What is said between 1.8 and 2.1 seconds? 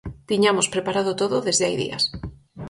días.